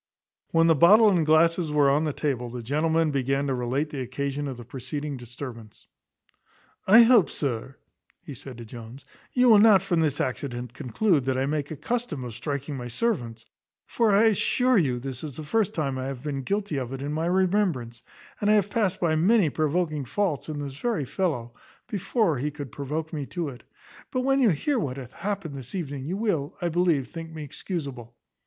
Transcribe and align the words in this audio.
When 0.49 0.65
the 0.65 0.73
bottle 0.73 1.11
and 1.11 1.23
glasses 1.23 1.69
were 1.71 1.87
on 1.87 2.05
the 2.05 2.11
table 2.11 2.49
the 2.49 2.63
gentleman 2.63 3.11
began 3.11 3.45
to 3.45 3.53
relate 3.53 3.91
the 3.91 4.01
occasion 4.01 4.47
of 4.47 4.57
the 4.57 4.65
preceding 4.65 5.15
disturbance. 5.15 5.85
"I 6.87 7.03
hope, 7.03 7.29
sir," 7.29 7.75
said 8.25 8.57
he 8.57 8.65
to 8.65 8.65
Jones, 8.65 9.05
"you 9.33 9.47
will 9.47 9.59
not 9.59 9.83
from 9.83 9.99
this 10.01 10.19
accident 10.19 10.73
conclude, 10.73 11.25
that 11.25 11.37
I 11.37 11.45
make 11.45 11.69
a 11.69 11.75
custom 11.77 12.23
of 12.23 12.33
striking 12.33 12.75
my 12.75 12.87
servants, 12.87 13.45
for 13.85 14.11
I 14.11 14.23
assure 14.23 14.75
you 14.79 14.97
this 14.97 15.23
is 15.23 15.35
the 15.37 15.43
first 15.43 15.75
time 15.75 15.99
I 15.99 16.07
have 16.07 16.23
been 16.23 16.41
guilty 16.41 16.77
of 16.77 16.91
it 16.93 17.03
in 17.03 17.13
my 17.13 17.27
remembrance, 17.27 18.01
and 18.39 18.49
I 18.49 18.53
have 18.55 18.71
passed 18.71 18.99
by 18.99 19.15
many 19.15 19.51
provoking 19.51 20.03
faults 20.05 20.49
in 20.49 20.59
this 20.63 20.73
very 20.77 21.05
fellow, 21.05 21.53
before 21.87 22.39
he 22.39 22.49
could 22.49 22.71
provoke 22.71 23.13
me 23.13 23.27
to 23.27 23.49
it; 23.49 23.61
but 24.09 24.21
when 24.21 24.39
you 24.41 24.49
hear 24.49 24.79
what 24.79 24.97
hath 24.97 25.13
happened 25.13 25.55
this 25.55 25.75
evening, 25.75 26.05
you 26.05 26.17
will, 26.17 26.57
I 26.59 26.69
believe, 26.69 27.09
think 27.11 27.31
me 27.31 27.43
excusable. 27.43 28.15